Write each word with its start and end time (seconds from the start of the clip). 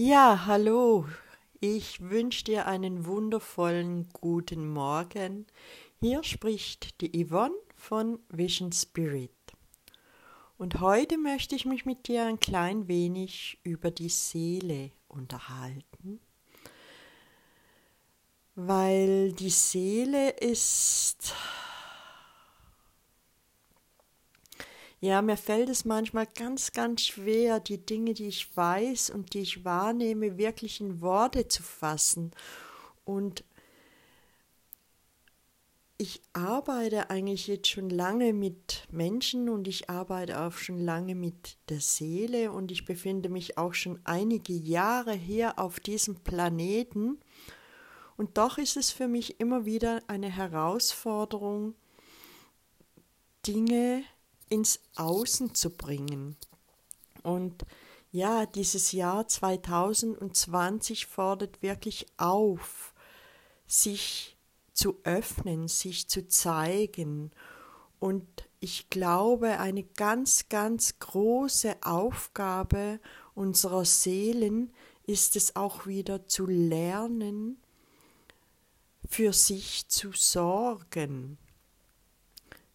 Ja, 0.00 0.46
hallo. 0.46 1.06
Ich 1.58 2.00
wünsche 2.00 2.44
dir 2.44 2.68
einen 2.68 3.04
wundervollen 3.04 4.08
guten 4.12 4.68
Morgen. 4.68 5.44
Hier 6.00 6.22
spricht 6.22 7.00
die 7.00 7.26
Yvonne 7.26 7.56
von 7.74 8.20
Vision 8.28 8.70
Spirit. 8.70 9.32
Und 10.56 10.78
heute 10.78 11.18
möchte 11.18 11.56
ich 11.56 11.64
mich 11.64 11.84
mit 11.84 12.06
dir 12.06 12.26
ein 12.26 12.38
klein 12.38 12.86
wenig 12.86 13.58
über 13.64 13.90
die 13.90 14.08
Seele 14.08 14.92
unterhalten, 15.08 16.20
weil 18.54 19.32
die 19.32 19.50
Seele 19.50 20.30
ist 20.30 21.34
Ja, 25.00 25.22
mir 25.22 25.36
fällt 25.36 25.68
es 25.68 25.84
manchmal 25.84 26.26
ganz, 26.26 26.72
ganz 26.72 27.02
schwer, 27.02 27.60
die 27.60 27.78
Dinge, 27.78 28.14
die 28.14 28.26
ich 28.26 28.56
weiß 28.56 29.10
und 29.10 29.32
die 29.32 29.40
ich 29.40 29.64
wahrnehme, 29.64 30.38
wirklich 30.38 30.80
in 30.80 31.00
Worte 31.00 31.46
zu 31.46 31.62
fassen. 31.62 32.32
Und 33.04 33.44
ich 35.98 36.20
arbeite 36.32 37.10
eigentlich 37.10 37.46
jetzt 37.46 37.68
schon 37.68 37.90
lange 37.90 38.32
mit 38.32 38.86
Menschen 38.90 39.48
und 39.48 39.68
ich 39.68 39.88
arbeite 39.88 40.40
auch 40.40 40.52
schon 40.52 40.78
lange 40.78 41.14
mit 41.14 41.58
der 41.68 41.80
Seele 41.80 42.50
und 42.50 42.72
ich 42.72 42.84
befinde 42.84 43.28
mich 43.28 43.56
auch 43.56 43.74
schon 43.74 44.00
einige 44.04 44.52
Jahre 44.52 45.12
hier 45.12 45.60
auf 45.60 45.78
diesem 45.78 46.16
Planeten. 46.24 47.20
Und 48.16 48.36
doch 48.36 48.58
ist 48.58 48.76
es 48.76 48.90
für 48.90 49.06
mich 49.06 49.38
immer 49.38 49.64
wieder 49.64 50.00
eine 50.08 50.28
Herausforderung, 50.28 51.74
Dinge 53.46 54.02
ins 54.48 54.80
Außen 54.96 55.54
zu 55.54 55.70
bringen. 55.70 56.36
Und 57.22 57.64
ja, 58.10 58.46
dieses 58.46 58.92
Jahr 58.92 59.28
2020 59.28 61.06
fordert 61.06 61.62
wirklich 61.62 62.06
auf, 62.16 62.94
sich 63.66 64.36
zu 64.72 64.98
öffnen, 65.04 65.68
sich 65.68 66.08
zu 66.08 66.26
zeigen. 66.26 67.32
Und 67.98 68.48
ich 68.60 68.90
glaube, 68.90 69.58
eine 69.58 69.84
ganz, 69.84 70.48
ganz 70.48 70.98
große 70.98 71.76
Aufgabe 71.82 73.00
unserer 73.34 73.84
Seelen 73.84 74.72
ist 75.04 75.36
es 75.36 75.56
auch 75.56 75.86
wieder 75.86 76.26
zu 76.26 76.46
lernen, 76.46 77.60
für 79.08 79.32
sich 79.32 79.88
zu 79.88 80.12
sorgen. 80.12 81.38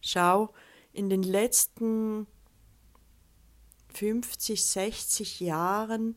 Schau, 0.00 0.52
in 0.94 1.10
den 1.10 1.22
letzten 1.22 2.26
50, 3.92 4.64
60 4.64 5.40
Jahren 5.40 6.16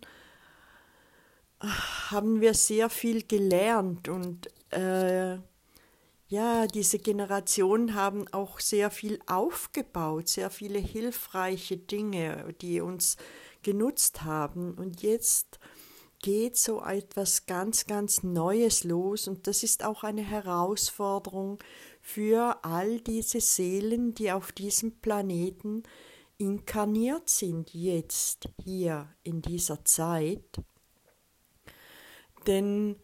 äh, 1.61 1.67
haben 1.67 2.42
wir 2.42 2.53
sehr 2.53 2.89
viel 2.89 3.23
gelernt 3.23 4.08
und 4.08 4.47
äh, 4.72 5.38
ja, 6.30 6.67
diese 6.67 7.00
Generationen 7.00 7.95
haben 7.95 8.28
auch 8.34 8.59
sehr 8.59 8.92
viel 8.92 9.19
aufgebaut, 9.28 10.28
sehr 10.28 10.50
viele 10.50 10.80
hilfreiche 10.80 11.78
Dinge, 11.78 12.53
die 12.62 12.81
uns 12.81 13.16
genutzt 13.64 14.23
haben. 14.23 14.73
Und 14.73 15.02
jetzt 15.02 15.58
geht 16.19 16.58
so 16.58 16.84
etwas 16.84 17.45
ganz, 17.45 17.86
ganz 17.86 18.23
Neues 18.23 18.84
los 18.84 19.28
und 19.28 19.47
das 19.47 19.64
ist 19.64 19.86
auch 19.86 20.03
eine 20.03 20.23
Herausforderung 20.23 21.59
für 22.08 22.63
all 22.63 23.02
diese 23.02 23.41
Seelen, 23.41 24.13
die 24.13 24.31
auf 24.31 24.53
diesem 24.53 25.02
Planeten 25.02 25.83
inkarniert 26.38 27.30
sind, 27.30 27.73
jetzt 27.73 28.47
hier 28.63 29.13
in 29.23 29.41
dieser 29.41 29.83
Zeit. 29.83 30.61
Denn 32.47 32.95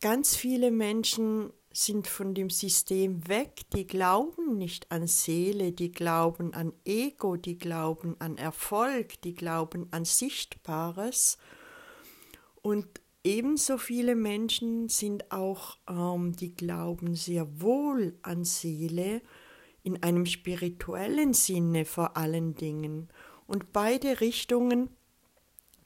ganz 0.00 0.36
viele 0.36 0.70
Menschen 0.70 1.52
sind 1.72 2.06
von 2.06 2.34
dem 2.34 2.50
System 2.50 3.26
weg, 3.26 3.62
die 3.74 3.88
glauben 3.88 4.56
nicht 4.58 4.92
an 4.92 5.08
Seele, 5.08 5.72
die 5.72 5.90
glauben 5.90 6.54
an 6.54 6.72
Ego, 6.84 7.36
die 7.36 7.58
glauben 7.58 8.14
an 8.20 8.38
Erfolg, 8.38 9.20
die 9.22 9.34
glauben 9.34 9.88
an 9.90 10.04
Sichtbares. 10.04 11.36
Und 12.62 13.01
Ebenso 13.24 13.78
viele 13.78 14.16
Menschen 14.16 14.88
sind 14.88 15.30
auch, 15.30 15.78
ähm, 15.88 16.34
die 16.34 16.54
glauben 16.54 17.14
sehr 17.14 17.60
wohl 17.60 18.18
an 18.22 18.44
Seele, 18.44 19.22
in 19.84 20.02
einem 20.02 20.26
spirituellen 20.26 21.32
Sinne 21.32 21.84
vor 21.84 22.16
allen 22.16 22.54
Dingen. 22.54 23.08
Und 23.46 23.72
beide 23.72 24.20
Richtungen 24.20 24.90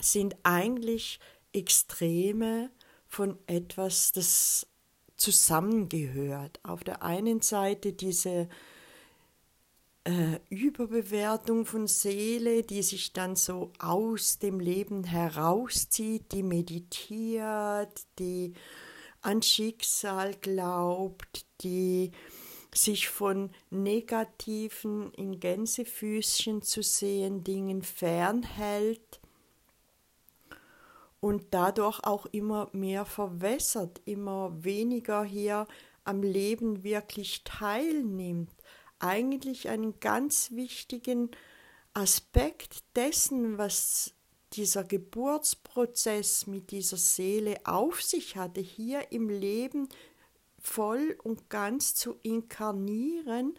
sind 0.00 0.36
eigentlich 0.42 1.18
Extreme 1.52 2.70
von 3.06 3.38
etwas, 3.46 4.12
das 4.12 4.66
zusammengehört. 5.16 6.60
Auf 6.62 6.84
der 6.84 7.02
einen 7.02 7.40
Seite 7.40 7.92
diese 7.92 8.48
äh, 10.06 10.38
Überbewertung 10.50 11.66
von 11.66 11.88
Seele, 11.88 12.62
die 12.62 12.82
sich 12.82 13.12
dann 13.12 13.34
so 13.34 13.72
aus 13.80 14.38
dem 14.38 14.60
Leben 14.60 15.02
herauszieht, 15.02 16.30
die 16.32 16.44
meditiert, 16.44 18.06
die 18.18 18.54
an 19.20 19.42
Schicksal 19.42 20.34
glaubt, 20.34 21.44
die 21.62 22.12
sich 22.72 23.08
von 23.08 23.50
negativen, 23.70 25.12
in 25.14 25.40
Gänsefüßchen 25.40 26.62
zu 26.62 26.82
sehen 26.82 27.42
Dingen 27.42 27.82
fernhält 27.82 29.20
und 31.18 31.46
dadurch 31.50 31.98
auch 32.04 32.26
immer 32.26 32.68
mehr 32.72 33.06
verwässert, 33.06 34.00
immer 34.04 34.52
weniger 34.62 35.24
hier 35.24 35.66
am 36.04 36.22
Leben 36.22 36.84
wirklich 36.84 37.42
teilnimmt 37.42 38.55
eigentlich 38.98 39.68
einen 39.68 40.00
ganz 40.00 40.50
wichtigen 40.52 41.30
Aspekt 41.94 42.84
dessen, 42.94 43.58
was 43.58 44.14
dieser 44.52 44.84
Geburtsprozess 44.84 46.46
mit 46.46 46.70
dieser 46.70 46.96
Seele 46.96 47.56
auf 47.64 48.02
sich 48.02 48.36
hatte, 48.36 48.60
hier 48.60 49.12
im 49.12 49.28
Leben 49.28 49.88
voll 50.58 51.16
und 51.22 51.48
ganz 51.50 51.94
zu 51.94 52.18
inkarnieren, 52.22 53.58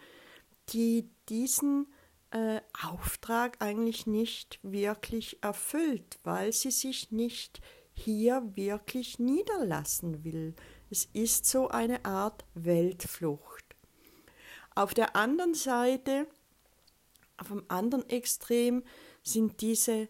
die 0.69 1.09
diesen 1.29 1.87
äh, 2.31 2.61
Auftrag 2.85 3.61
eigentlich 3.61 4.07
nicht 4.07 4.59
wirklich 4.61 5.41
erfüllt, 5.41 6.19
weil 6.23 6.51
sie 6.51 6.71
sich 6.71 7.11
nicht 7.11 7.61
hier 7.93 8.43
wirklich 8.55 9.17
niederlassen 9.17 10.23
will. 10.23 10.55
Es 10.89 11.05
ist 11.13 11.45
so 11.45 11.69
eine 11.69 12.05
Art 12.05 12.45
Weltflucht. 12.53 13.56
Auf 14.77 14.93
der 14.93 15.15
anderen 15.15 15.55
Seite, 15.55 16.27
auf 17.37 17.47
dem 17.47 17.63
anderen 17.67 18.07
Extrem, 18.11 18.83
sind 19.23 19.61
diese 19.61 20.07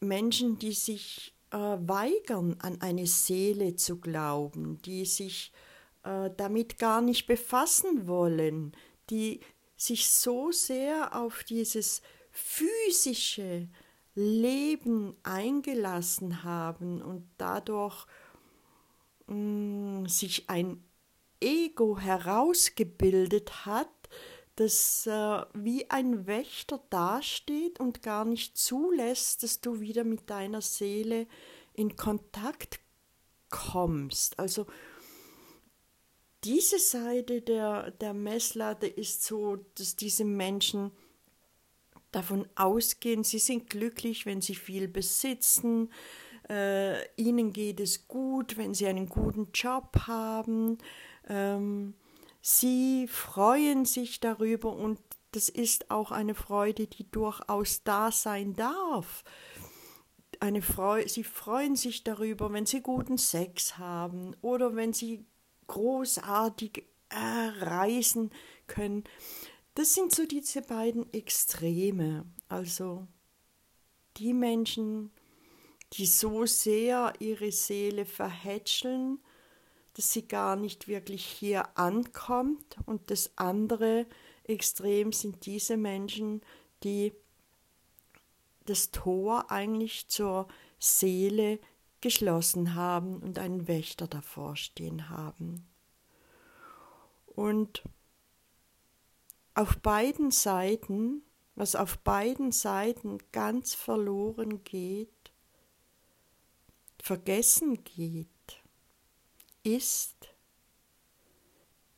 Menschen, 0.00 0.58
die 0.58 0.72
sich 0.72 1.34
äh, 1.50 1.58
weigern, 1.58 2.56
an 2.60 2.80
eine 2.80 3.06
Seele 3.06 3.76
zu 3.76 4.00
glauben, 4.00 4.80
die 4.86 5.04
sich 5.04 5.52
äh, 6.02 6.30
damit 6.34 6.78
gar 6.78 7.02
nicht 7.02 7.26
befassen 7.26 8.06
wollen, 8.06 8.72
die 9.10 9.40
sich 9.76 10.08
so 10.08 10.50
sehr 10.50 11.14
auf 11.14 11.44
dieses 11.44 12.00
physische 12.30 13.68
Leben 14.14 15.14
eingelassen 15.24 16.42
haben 16.42 17.02
und 17.02 17.28
dadurch 17.36 18.06
mh, 19.26 19.34
mm, 19.34 20.06
sich 20.06 20.48
ein 20.48 20.82
Ego 21.44 21.98
herausgebildet 21.98 23.66
hat, 23.66 23.88
das 24.56 25.06
äh, 25.06 25.42
wie 25.52 25.90
ein 25.90 26.26
Wächter 26.26 26.80
dasteht 26.90 27.80
und 27.80 28.02
gar 28.02 28.24
nicht 28.24 28.56
zulässt, 28.56 29.42
dass 29.42 29.60
du 29.60 29.80
wieder 29.80 30.04
mit 30.04 30.30
deiner 30.30 30.62
Seele 30.62 31.26
in 31.74 31.96
Kontakt 31.96 32.80
kommst. 33.50 34.38
Also 34.38 34.66
diese 36.44 36.78
Seite 36.78 37.42
der, 37.42 37.90
der 37.90 38.14
Messlatte 38.14 38.86
ist 38.86 39.24
so, 39.24 39.56
dass 39.76 39.96
diese 39.96 40.24
Menschen 40.24 40.92
davon 42.12 42.46
ausgehen, 42.54 43.24
sie 43.24 43.38
sind 43.38 43.68
glücklich, 43.68 44.24
wenn 44.24 44.40
sie 44.40 44.54
viel 44.54 44.86
besitzen, 44.86 45.90
äh, 46.48 47.04
ihnen 47.16 47.52
geht 47.52 47.80
es 47.80 48.06
gut, 48.06 48.56
wenn 48.56 48.74
sie 48.74 48.86
einen 48.86 49.08
guten 49.08 49.48
Job 49.52 49.96
haben, 50.06 50.78
ähm, 51.28 51.94
sie 52.40 53.08
freuen 53.08 53.84
sich 53.84 54.20
darüber 54.20 54.72
und 54.72 54.98
das 55.32 55.48
ist 55.48 55.90
auch 55.90 56.12
eine 56.12 56.34
Freude, 56.34 56.86
die 56.86 57.10
durchaus 57.10 57.82
da 57.82 58.12
sein 58.12 58.54
darf. 58.54 59.24
Eine 60.40 60.62
Freude, 60.62 61.08
sie 61.08 61.24
freuen 61.24 61.74
sich 61.74 62.04
darüber, 62.04 62.52
wenn 62.52 62.66
sie 62.66 62.82
guten 62.82 63.18
Sex 63.18 63.78
haben 63.78 64.36
oder 64.42 64.76
wenn 64.76 64.92
sie 64.92 65.24
großartig 65.66 66.84
äh, 67.08 67.64
reisen 67.64 68.30
können. 68.66 69.04
Das 69.74 69.94
sind 69.94 70.14
so 70.14 70.26
diese 70.26 70.62
beiden 70.62 71.12
Extreme. 71.12 72.26
Also 72.48 73.08
die 74.18 74.34
Menschen, 74.34 75.10
die 75.94 76.06
so 76.06 76.46
sehr 76.46 77.12
ihre 77.18 77.50
Seele 77.50 78.04
verhätscheln, 78.04 79.18
dass 79.94 80.12
sie 80.12 80.26
gar 80.26 80.56
nicht 80.56 80.88
wirklich 80.88 81.24
hier 81.24 81.76
ankommt. 81.78 82.76
Und 82.84 83.10
das 83.10 83.30
andere 83.36 84.06
Extrem 84.44 85.12
sind 85.12 85.46
diese 85.46 85.76
Menschen, 85.76 86.42
die 86.82 87.12
das 88.66 88.90
Tor 88.90 89.50
eigentlich 89.50 90.08
zur 90.08 90.48
Seele 90.78 91.58
geschlossen 92.00 92.74
haben 92.74 93.16
und 93.22 93.38
einen 93.38 93.66
Wächter 93.68 94.06
davor 94.06 94.56
stehen 94.56 95.08
haben. 95.08 95.66
Und 97.26 97.82
auf 99.54 99.78
beiden 99.78 100.30
Seiten, 100.30 101.22
was 101.54 101.76
auf 101.76 101.98
beiden 101.98 102.52
Seiten 102.52 103.18
ganz 103.32 103.74
verloren 103.74 104.64
geht, 104.64 105.08
vergessen 107.00 107.84
geht, 107.84 108.28
ist 109.64 110.34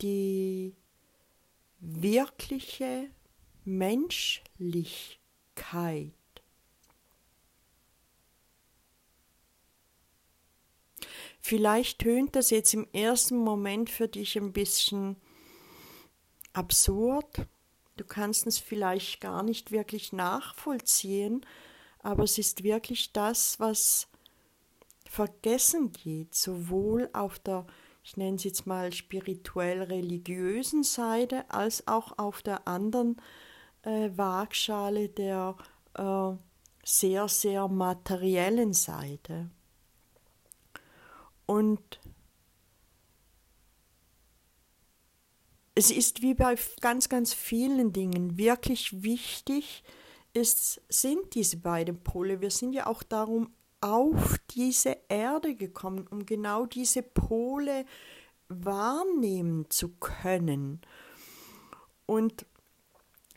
die 0.01 0.75
wirkliche 1.79 3.09
Menschlichkeit. 3.65 6.13
Vielleicht 11.39 11.99
tönt 11.99 12.35
das 12.35 12.49
jetzt 12.49 12.73
im 12.73 12.87
ersten 12.91 13.37
Moment 13.37 13.89
für 13.89 14.07
dich 14.07 14.37
ein 14.37 14.51
bisschen 14.51 15.15
absurd. 16.53 17.47
Du 17.95 18.03
kannst 18.03 18.47
es 18.47 18.59
vielleicht 18.59 19.21
gar 19.21 19.43
nicht 19.43 19.71
wirklich 19.71 20.11
nachvollziehen, 20.11 21.45
aber 21.99 22.23
es 22.23 22.37
ist 22.37 22.63
wirklich 22.63 23.13
das, 23.13 23.59
was 23.59 24.07
vergessen 25.09 25.91
geht, 25.91 26.35
sowohl 26.35 27.09
auf 27.13 27.39
der, 27.39 27.65
ich 28.03 28.17
nenne 28.17 28.35
es 28.35 28.43
jetzt 28.43 28.65
mal 28.65 28.91
spirituell-religiösen 28.93 30.83
Seite, 30.83 31.49
als 31.49 31.87
auch 31.87 32.17
auf 32.17 32.41
der 32.41 32.67
anderen 32.67 33.21
äh, 33.83 34.09
Waagschale 34.15 35.09
der 35.09 35.55
äh, 35.95 36.31
sehr, 36.83 37.27
sehr 37.27 37.67
materiellen 37.67 38.73
Seite. 38.73 39.49
Und 41.45 41.99
es 45.75 45.91
ist 45.91 46.21
wie 46.21 46.33
bei 46.33 46.55
ganz, 46.81 47.07
ganz 47.07 47.33
vielen 47.33 47.93
Dingen 47.93 48.37
wirklich 48.37 49.03
wichtig, 49.03 49.83
ist, 50.33 50.81
sind 50.89 51.35
diese 51.35 51.57
beiden 51.57 52.03
Pole. 52.03 52.41
Wir 52.41 52.51
sind 52.51 52.73
ja 52.73 52.87
auch 52.87 53.03
darum 53.03 53.53
auf 53.81 54.37
diese 54.51 54.97
Erde 55.07 55.55
gekommen, 55.55 56.07
um 56.07 56.25
genau 56.25 56.65
diese 56.65 57.03
Pole 57.03 57.85
wahrnehmen 58.49 59.69
zu 59.69 59.89
können. 59.97 60.81
Und 62.05 62.45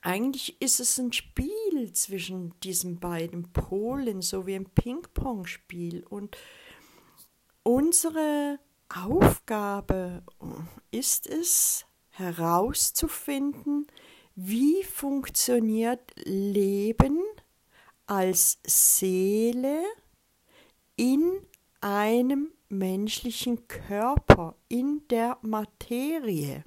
eigentlich 0.03 0.61
ist 0.63 0.81
es 0.81 0.99
ein 0.99 1.13
Spiel 1.13 1.93
zwischen 1.93 2.59
diesen 2.61 3.01
beiden 3.01 3.53
Polen, 3.53 4.23
so 4.23 4.47
wie 4.47 4.55
ein 4.55 4.71
Ping-Pong-Spiel. 4.71 6.05
Und 6.09 6.39
unsere 7.63 8.59
Aufgabe 8.89 10.23
ist 10.91 11.27
es, 11.27 11.85
herauszufinden, 12.11 13.87
wie 14.35 14.83
funktioniert 14.85 16.13
Leben 16.25 17.19
als 18.07 18.59
Seele 18.65 19.83
in 21.01 21.41
einem 21.81 22.53
menschlichen 22.69 23.67
Körper, 23.69 24.55
in 24.69 25.09
der 25.09 25.39
Materie. 25.41 26.63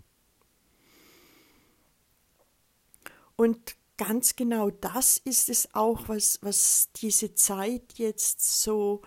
Und 3.36 3.76
ganz 3.96 4.36
genau 4.36 4.72
das 4.72 5.20
ist 5.20 5.50
es 5.50 5.76
auch, 5.76 6.08
was, 6.08 6.40
was 6.42 6.90
diese 6.96 7.36
Zeit 7.36 7.94
jetzt 7.98 8.64
so 8.64 9.04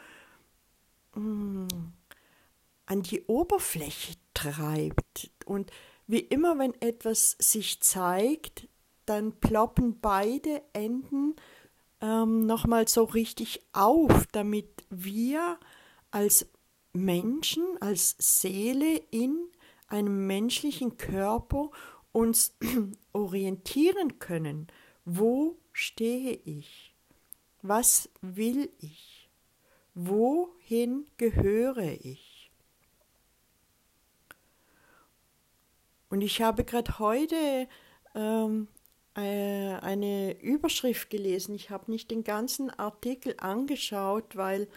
mh, 1.16 1.22
mm, 1.22 1.92
an 2.86 3.02
die 3.02 3.24
Oberfläche 3.24 4.14
treibt. 4.32 5.32
Und 5.44 5.72
wie 6.06 6.20
immer, 6.20 6.56
wenn 6.56 6.80
etwas 6.80 7.34
sich 7.40 7.80
zeigt, 7.80 8.68
dann 9.06 9.32
ploppen 9.40 9.98
beide 9.98 10.62
Enden 10.72 11.34
ähm, 12.06 12.46
nochmal 12.46 12.86
so 12.86 13.04
richtig 13.04 13.60
auf, 13.72 14.26
damit 14.32 14.84
wir 14.90 15.58
als 16.10 16.46
Menschen, 16.92 17.64
als 17.80 18.16
Seele 18.18 18.96
in 19.10 19.36
einem 19.88 20.26
menschlichen 20.26 20.96
Körper 20.98 21.70
uns 22.12 22.56
orientieren 23.12 24.18
können. 24.18 24.68
Wo 25.04 25.56
stehe 25.72 26.34
ich? 26.44 26.94
Was 27.62 28.08
will 28.20 28.70
ich? 28.78 29.28
Wohin 29.94 31.06
gehöre 31.16 31.98
ich? 32.04 32.50
Und 36.08 36.20
ich 36.20 36.40
habe 36.40 36.64
gerade 36.64 36.98
heute 36.98 37.68
ähm, 38.14 38.68
äh, 38.74 38.75
eine 39.20 40.38
Überschrift 40.40 41.08
gelesen. 41.08 41.54
Ich 41.54 41.70
habe 41.70 41.90
nicht 41.90 42.10
den 42.10 42.22
ganzen 42.22 42.70
Artikel 42.70 43.34
angeschaut, 43.38 44.36
weil 44.36 44.68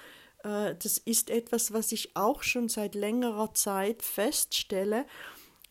äh, 0.44 0.76
das 0.76 0.98
ist 0.98 1.30
etwas, 1.30 1.74
was 1.74 1.92
ich 1.92 2.16
auch 2.16 2.44
schon 2.44 2.70
seit 2.70 2.96
längerer 2.96 3.54
Zeit 3.54 4.02
feststelle, 4.02 5.06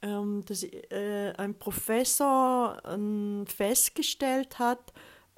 ähm, 0.03 0.45
dass 0.45 0.63
äh, 0.63 1.33
ein 1.37 1.59
Professor 1.59 2.81
äh, 2.85 3.47
festgestellt 3.47 4.59
hat, 4.59 4.93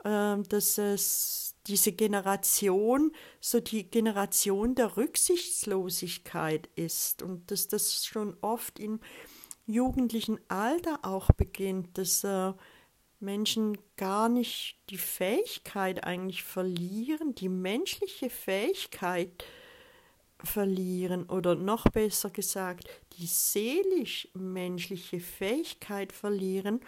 ähm, 0.05 0.45
dass 0.49 0.79
es 0.79 1.55
diese 1.67 1.93
Generation 1.93 3.13
so 3.41 3.61
die 3.61 3.85
Generation 3.85 4.75
der 4.75 4.97
Rücksichtslosigkeit 4.97 6.69
ist 6.75 7.23
und 7.23 7.51
dass 7.51 7.69
das 7.69 8.05
schon 8.05 8.37
oft 8.41 8.81
im 8.81 9.01
jugendlichen 9.67 10.41
Alter 10.49 11.01
auch 11.03 11.31
beginnt, 11.33 11.97
dass 11.97 12.25
äh, 12.25 12.53
Menschen 13.21 13.79
gar 13.97 14.29
nicht 14.29 14.79
die 14.89 14.99
Fähigkeit 14.99 16.05
eigentlich 16.05 16.43
verlieren, 16.43 17.35
die 17.35 17.49
menschliche 17.49 18.31
Fähigkeit 18.31 19.45
verlieren 20.43 21.29
oder 21.29 21.55
noch 21.55 21.85
besser 21.85 22.31
gesagt, 22.31 22.89
die 23.19 23.27
seelisch-menschliche 23.27 25.21
Fähigkeit 25.21 26.13
verlieren, 26.13 26.81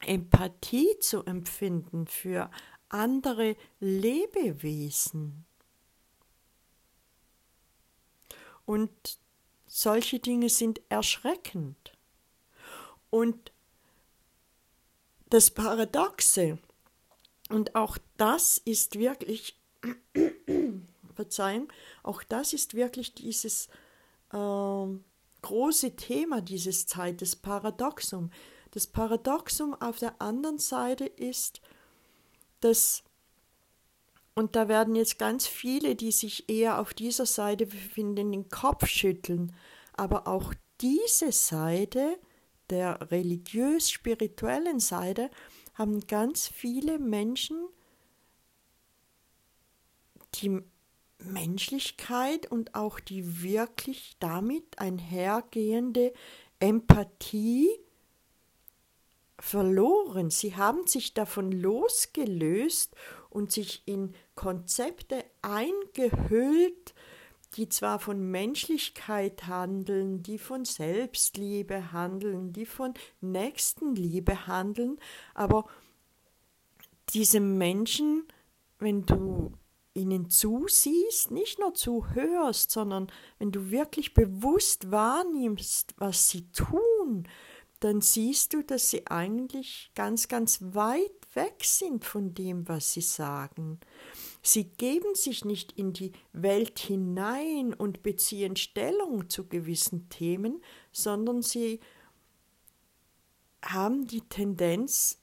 Empathie 0.00 0.98
zu 1.00 1.24
empfinden 1.24 2.06
für 2.06 2.50
andere 2.88 3.56
Lebewesen. 3.80 5.44
Und 8.64 8.90
solche 9.66 10.18
Dinge 10.18 10.48
sind 10.48 10.80
erschreckend. 10.88 11.92
Und 13.10 13.52
das 15.30 15.50
Paradoxe, 15.50 16.58
und 17.48 17.74
auch 17.74 17.98
das 18.16 18.58
ist 18.58 18.98
wirklich, 18.98 19.58
Verzeihung, 21.14 21.72
auch 22.02 22.22
das 22.22 22.52
ist 22.52 22.74
wirklich 22.74 23.14
dieses 23.14 23.68
äh, 24.32 24.86
große 25.42 25.96
Thema 25.96 26.40
dieses 26.40 26.86
Zeit, 26.86 27.22
das 27.22 27.36
Paradoxum. 27.36 28.30
Das 28.72 28.86
Paradoxum 28.86 29.74
auf 29.74 29.98
der 29.98 30.20
anderen 30.20 30.58
Seite 30.58 31.06
ist, 31.06 31.60
dass, 32.60 33.04
und 34.34 34.56
da 34.56 34.68
werden 34.68 34.96
jetzt 34.96 35.18
ganz 35.18 35.46
viele, 35.46 35.94
die 35.94 36.12
sich 36.12 36.48
eher 36.48 36.80
auf 36.80 36.94
dieser 36.94 37.26
Seite 37.26 37.66
befinden, 37.66 38.32
den 38.32 38.48
Kopf 38.48 38.86
schütteln, 38.86 39.54
aber 39.94 40.26
auch 40.26 40.52
diese 40.80 41.32
Seite 41.32 42.18
der 42.70 43.10
religiös-spirituellen 43.10 44.80
Seite 44.80 45.30
haben 45.74 46.06
ganz 46.06 46.48
viele 46.48 46.98
Menschen 46.98 47.68
die 50.34 50.60
Menschlichkeit 51.18 52.50
und 52.50 52.74
auch 52.74 53.00
die 53.00 53.42
wirklich 53.42 54.16
damit 54.20 54.78
einhergehende 54.78 56.12
Empathie 56.60 57.70
verloren. 59.38 60.30
Sie 60.30 60.56
haben 60.56 60.86
sich 60.86 61.14
davon 61.14 61.52
losgelöst 61.52 62.94
und 63.30 63.52
sich 63.52 63.82
in 63.86 64.14
Konzepte 64.34 65.24
eingehüllt, 65.42 66.94
die 67.56 67.68
zwar 67.68 67.98
von 67.98 68.30
Menschlichkeit 68.30 69.46
handeln, 69.46 70.22
die 70.22 70.38
von 70.38 70.64
Selbstliebe 70.64 71.92
handeln, 71.92 72.52
die 72.52 72.66
von 72.66 72.94
Nächstenliebe 73.20 74.46
handeln, 74.46 74.98
aber 75.34 75.66
diese 77.14 77.40
Menschen, 77.40 78.24
wenn 78.78 79.06
du 79.06 79.52
ihnen 79.94 80.28
zusiehst, 80.28 81.30
nicht 81.30 81.58
nur 81.58 81.74
zuhörst, 81.74 82.70
sondern 82.70 83.10
wenn 83.38 83.50
du 83.52 83.70
wirklich 83.70 84.12
bewusst 84.12 84.90
wahrnimmst, 84.90 85.94
was 85.96 86.28
sie 86.28 86.50
tun, 86.50 87.26
dann 87.80 88.00
siehst 88.00 88.52
du, 88.52 88.62
dass 88.62 88.90
sie 88.90 89.06
eigentlich 89.06 89.90
ganz, 89.94 90.28
ganz 90.28 90.60
weit 90.60 91.10
weg 91.34 91.62
sind 91.62 92.04
von 92.04 92.34
dem, 92.34 92.68
was 92.68 92.92
sie 92.92 93.00
sagen. 93.00 93.80
Sie 94.46 94.62
geben 94.62 95.16
sich 95.16 95.44
nicht 95.44 95.72
in 95.72 95.92
die 95.92 96.12
Welt 96.32 96.78
hinein 96.78 97.74
und 97.74 98.04
beziehen 98.04 98.54
Stellung 98.54 99.28
zu 99.28 99.48
gewissen 99.48 100.08
Themen, 100.08 100.62
sondern 100.92 101.42
sie 101.42 101.80
haben 103.64 104.06
die 104.06 104.20
Tendenz, 104.20 105.20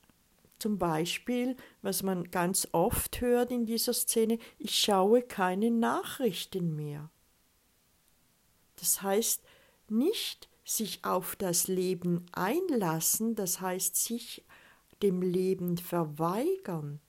zum 0.59 0.77
Beispiel, 0.77 1.55
was 1.81 2.03
man 2.03 2.31
ganz 2.31 2.67
oft 2.73 3.21
hört 3.21 3.53
in 3.53 3.65
dieser 3.65 3.93
Szene, 3.93 4.39
ich 4.57 4.77
schaue 4.77 5.21
keine 5.21 5.71
Nachrichten 5.71 6.75
mehr. 6.75 7.09
Das 8.75 9.01
heißt 9.01 9.41
nicht 9.87 10.49
sich 10.65 11.05
auf 11.05 11.37
das 11.37 11.69
Leben 11.69 12.25
einlassen, 12.33 13.35
das 13.35 13.61
heißt 13.61 13.95
sich 13.95 14.43
dem 15.01 15.21
Leben 15.21 15.77
verweigern. 15.77 16.99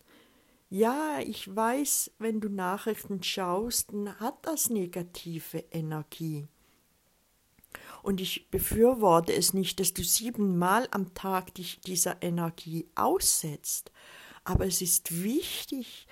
Ja, 0.77 1.21
ich 1.21 1.55
weiß, 1.55 2.11
wenn 2.19 2.41
du 2.41 2.49
Nachrichten 2.49 3.23
schaust, 3.23 3.93
dann 3.93 4.19
hat 4.19 4.45
das 4.45 4.71
negative 4.71 5.59
Energie. 5.71 6.49
Und 8.03 8.21
ich 8.21 8.51
befürworte 8.51 9.33
es 9.33 9.55
nicht, 9.55 9.79
dass 9.79 9.95
du 9.95 10.03
siebenmal 10.03 10.89
am 10.91 11.15
Tag 11.15 11.55
dich 11.55 11.79
dieser 11.83 12.21
Energie 12.25 12.89
aussetzt. 12.97 13.93
Aber 14.43 14.67
es 14.67 14.83
ist 14.83 15.23
wichtig, 15.23 16.09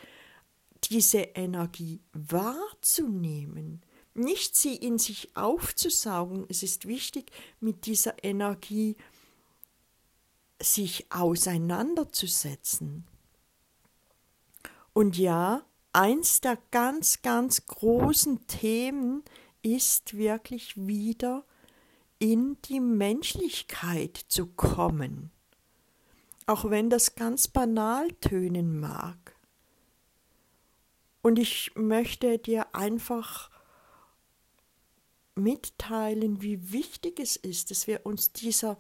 diese 0.85 1.23
Energie 1.23 1.99
wahrzunehmen, 2.13 3.83
nicht 4.15 4.55
sie 4.55 4.77
in 4.77 4.97
sich 4.97 5.37
aufzusaugen. 5.37 6.47
Es 6.49 6.63
ist 6.63 6.87
wichtig, 6.87 7.33
mit 7.59 7.87
dieser 7.87 8.23
Energie 8.23 8.95
sich 10.61 11.11
auseinanderzusetzen. 11.11 13.09
Und 14.93 15.17
ja, 15.17 15.65
eins 15.93 16.41
der 16.41 16.59
ganz, 16.71 17.23
ganz 17.23 17.67
großen 17.67 18.47
Themen 18.47 19.23
ist 19.63 20.17
wirklich 20.17 20.77
wieder 20.77 21.45
in 22.19 22.57
die 22.67 22.81
Menschlichkeit 22.81 24.17
zu 24.29 24.47
kommen, 24.47 25.31
auch 26.47 26.71
wenn 26.71 26.91
das 26.91 27.15
ganz 27.15 27.49
banal 27.49 28.09
tönen 28.21 28.79
mag. 28.79 29.35
Und 31.23 31.39
ich 31.39 31.73
möchte 31.75 32.39
dir 32.39 32.75
einfach 32.75 33.51
mitteilen, 35.35 36.43
wie 36.43 36.73
wichtig 36.73 37.21
es 37.21 37.37
ist, 37.37 37.71
dass 37.71 37.87
wir 37.87 38.05
uns 38.05 38.33
dieser 38.33 38.79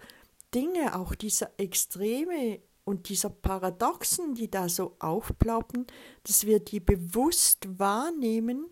Dinge, 0.54 0.96
auch 0.96 1.14
dieser 1.14 1.50
Extreme 1.58 2.60
und 2.84 3.08
dieser 3.08 3.30
Paradoxen, 3.30 4.34
die 4.34 4.50
da 4.50 4.68
so 4.68 4.96
aufploppen, 4.98 5.86
dass 6.24 6.46
wir 6.46 6.60
die 6.60 6.80
bewusst 6.80 7.78
wahrnehmen 7.78 8.66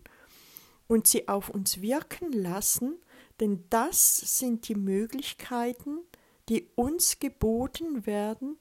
und 0.87 1.07
sie 1.07 1.27
auf 1.27 1.49
uns 1.49 1.81
wirken 1.81 2.31
lassen 2.31 2.99
denn 3.41 3.65
das 3.71 4.17
sind 4.37 4.67
die 4.67 4.75
Möglichkeiten, 4.75 5.97
die 6.47 6.69
uns 6.75 7.17
geboten 7.17 8.05
werden, 8.05 8.57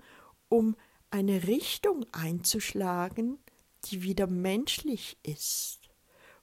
um 0.48 0.74
eine 1.10 1.46
Richtung 1.46 2.06
einzuschlagen, 2.12 3.38
die 3.84 4.02
wieder 4.02 4.26
menschlich 4.26 5.18
ist, 5.22 5.80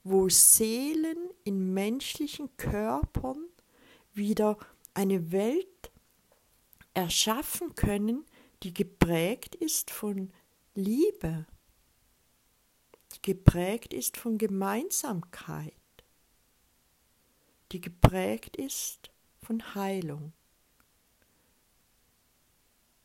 wo 0.04 0.30
Seelen 0.30 1.18
in 1.46 1.74
menschlichen 1.74 2.56
Körpern 2.58 3.44
wieder 4.14 4.58
eine 4.94 5.32
Welt 5.32 5.92
erschaffen 6.94 7.74
können, 7.74 8.24
die 8.64 8.74
geprägt 8.74 9.56
ist 9.56 9.92
von 9.92 10.32
Liebe, 10.74 11.46
die 13.14 13.22
geprägt 13.22 13.94
ist 13.94 14.18
von 14.18 14.38
Gemeinsamkeit, 14.38 15.74
die 17.72 17.82
geprägt 17.82 18.58
ist 18.58 19.12
von 19.42 19.76
Heilung. 19.76 20.34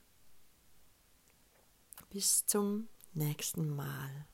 Bis 2.09 2.45
zum 2.45 2.87
nächsten 3.13 3.67
Mal. 3.67 4.27